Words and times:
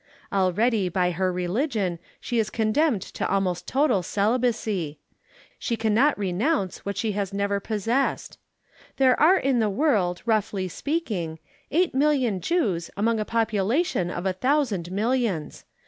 Already 0.33 0.89
by 0.89 1.11
her 1.11 1.31
religion 1.31 1.99
she 2.19 2.39
is 2.39 2.49
condemned 2.49 3.03
to 3.03 3.29
almost 3.31 3.67
total 3.67 4.01
celibacy. 4.01 4.97
She 5.59 5.77
cannot 5.77 6.17
renounce 6.17 6.83
what 6.83 6.97
she 6.97 7.15
never 7.33 7.59
possessed. 7.59 8.39
There 8.97 9.15
are 9.19 9.37
in 9.37 9.59
the 9.59 9.69
world, 9.69 10.23
roughly 10.25 10.67
speaking, 10.69 11.37
eight 11.69 11.93
million 11.93 12.41
Jews 12.41 12.89
among 12.97 13.19
a 13.19 13.25
population 13.25 14.09
of 14.09 14.25
a 14.25 14.33
thousand 14.33 14.89
millions. 14.91 15.65